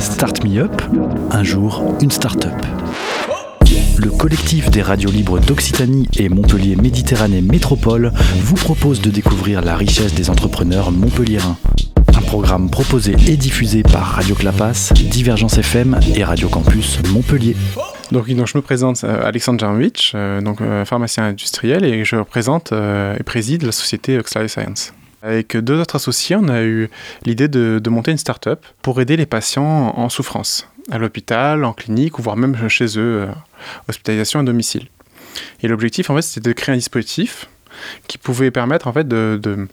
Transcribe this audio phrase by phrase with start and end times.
[0.00, 0.82] Start Me Up.
[1.30, 2.54] Un jour, une start-up.
[3.98, 9.76] Le collectif des radios libres d'Occitanie et Montpellier Méditerranée Métropole vous propose de découvrir la
[9.76, 11.56] richesse des entrepreneurs montpelliérains.
[12.16, 17.56] Un programme proposé et diffusé par Radio Clapas, Divergence FM et Radio Campus Montpellier.
[18.12, 22.16] Donc, donc je me présente euh, Alexandre Jarmovich, euh, donc euh, pharmacien industriel et je
[22.16, 24.92] représente et préside la société Oxley Science.
[25.22, 26.88] Avec deux autres associés, on a eu
[27.24, 31.72] l'idée de, de, monter une start-up pour aider les patients en souffrance, à l'hôpital, en
[31.72, 33.28] clinique ou voire même chez eux,
[33.88, 34.88] hospitalisation à domicile.
[35.62, 37.48] Et l'objectif, en fait, c'était de créer un dispositif
[38.08, 39.68] qui pouvait permettre, en fait, de,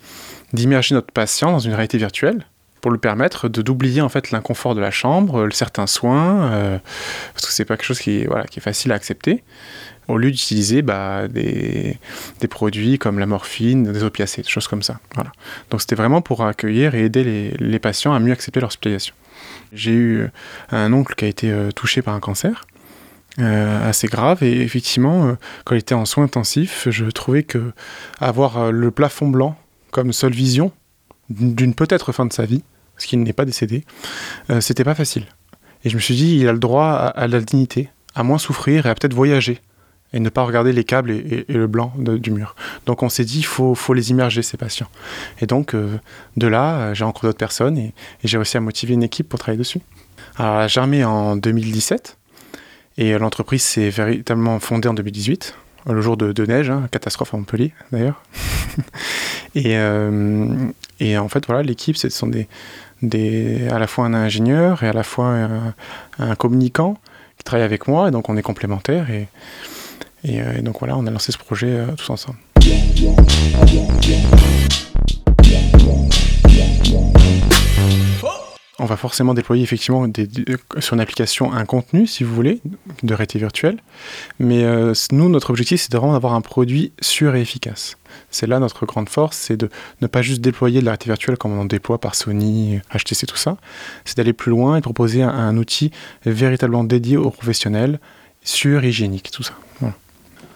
[0.54, 2.46] d'immerger notre patient dans une réalité virtuelle
[2.82, 6.78] pour lui permettre de d'oublier en fait l'inconfort de la chambre, certains soins, euh,
[7.34, 9.44] parce que c'est pas quelque chose qui, voilà, qui est facile à accepter,
[10.08, 11.98] au lieu d'utiliser bah, des,
[12.40, 15.00] des, produits comme la morphine, des opiacés, des choses comme ça.
[15.16, 15.32] Voilà.
[15.70, 19.14] Donc c'était vraiment pour accueillir et aider les, patients à mieux accepter leur hospitalisation.
[19.74, 20.28] J'ai eu
[20.72, 22.66] un oncle qui a été euh, touché par un cancer.
[23.40, 27.72] Euh, assez grave et effectivement euh, quand il était en soins intensifs je trouvais que
[28.20, 29.56] avoir le plafond blanc
[29.92, 30.72] comme seule vision
[31.30, 32.64] d'une peut-être fin de sa vie,
[32.96, 33.84] parce qu'il n'est pas décédé,
[34.50, 35.26] euh, c'était pas facile.
[35.84, 38.86] Et je me suis dit, il a le droit à, la dignité, à moins souffrir
[38.86, 39.62] et à peut-être voyager,
[40.14, 42.56] et ne pas regarder les câbles et, le blanc du mur.
[42.86, 44.88] Donc on s'est dit, il faut, faut, les immerger, ces patients.
[45.42, 46.00] Et donc, euh,
[46.38, 49.60] de là, j'ai rencontré d'autres personnes et, j'ai réussi à motiver une équipe pour travailler
[49.60, 49.82] dessus.
[50.38, 52.18] Alors, j'ai en 2017,
[52.98, 55.56] et l'entreprise s'est véritablement fondée en 2018
[55.94, 58.22] le jour de, neige, hein, catastrophe à Montpellier d'ailleurs.
[59.58, 60.56] et, euh,
[61.00, 62.28] et, en fait, voilà, l'équipe, ce sont
[63.02, 65.36] des, à la fois un ingénieur et à la fois
[66.20, 67.00] un, communicant
[67.38, 69.10] qui travaille avec moi, et donc on est complémentaires.
[69.10, 69.28] Et,
[70.26, 72.38] euh, donc voilà, on a lancé ce projet euh, tous ensemble
[78.80, 80.30] on va forcément déployer effectivement des,
[80.80, 82.62] sur une application un contenu, si vous voulez,
[83.04, 83.80] de réalité virtuelle.
[84.40, 87.98] Mais euh, nous, notre objectif, c'est vraiment avoir un produit sûr et efficace.
[88.30, 89.70] C'est là notre grande force, c'est de
[90.02, 93.26] ne pas juste déployer de la réalité virtuelle comme on en déploie par Sony, HTC,
[93.26, 93.58] tout ça.
[94.06, 95.92] C'est d'aller plus loin et de proposer un, outil
[96.26, 98.00] véritablement dédié aux professionnels,
[98.44, 99.54] sûr, hygiénique, tout ça.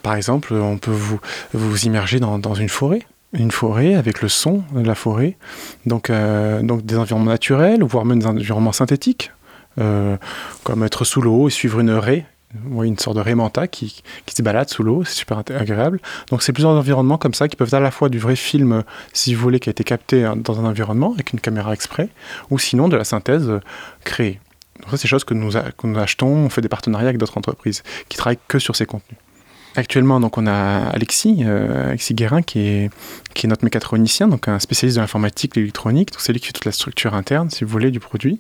[0.04, 1.20] Par exemple, on peut vous,
[1.54, 5.38] vous immerger dans, dans une forêt une forêt avec le son de la forêt,
[5.86, 9.32] donc, euh, donc des environnements naturels, voire même des environnements synthétiques,
[9.80, 10.18] euh,
[10.64, 12.26] comme être sous l'eau et suivre une raie,
[12.84, 16.02] une sorte de raie manta qui, qui se balade sous l'eau, c'est super agréable.
[16.30, 18.84] Donc c'est plusieurs environnements comme ça qui peuvent être à la fois du vrai film,
[19.14, 22.10] si vous voulez, qui a été capté dans un environnement avec une caméra exprès,
[22.50, 23.50] ou sinon de la synthèse
[24.04, 24.42] créée.
[24.82, 27.18] Donc ça c'est des choses que nous, que nous achetons, on fait des partenariats avec
[27.18, 29.18] d'autres entreprises qui travaillent que sur ces contenus.
[29.76, 32.90] Actuellement, donc, on a Alexis, euh, Alexis Guérin, qui est,
[33.34, 36.10] qui est notre mécatronicien, donc un spécialiste de l'informatique, de l'électronique.
[36.18, 38.38] C'est lui qui fait toute la structure interne, si vous voulez, du produit.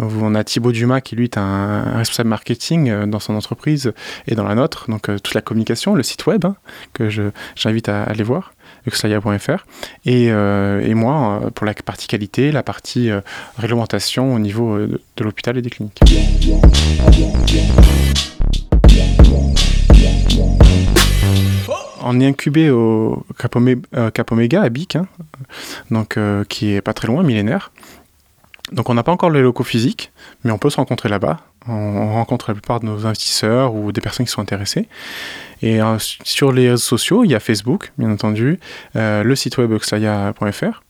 [0.00, 3.92] On a Thibaut Dumas, qui lui est un, responsable marketing euh, dans son entreprise
[4.26, 6.56] et dans la nôtre, donc euh, toute la communication, le site web, hein,
[6.92, 7.08] que
[7.54, 8.52] j'invite à, aller voir
[8.86, 9.64] uxlaya.fr
[10.06, 13.10] et, et, moi pour la partie qualité, la partie
[13.58, 16.00] réglementation au niveau de, de l'hôpital et des cliniques.
[22.00, 23.24] On est incubé au
[23.96, 25.06] euh, Cap, Omega à Bic, hein,
[25.90, 27.70] donc, euh, qui est pas très loin, millénaire.
[28.72, 30.12] Donc on n'a pas encore les locaux physiques,
[30.44, 31.38] mais on peut se rencontrer là-bas.
[31.66, 34.88] On, rencontre la plupart de nos investisseurs ou des personnes qui sont intéressées.
[35.60, 38.58] Et euh, sur les réseaux sociaux, il y a Facebook, bien entendu,
[38.94, 40.82] le site web oxlaya.fr.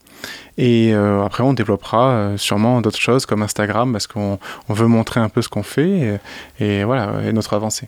[0.57, 5.41] Et après, on développera sûrement d'autres choses comme Instagram parce qu'on veut montrer un peu
[5.41, 6.19] ce qu'on fait
[6.59, 7.87] et, et voilà, et notre avancée.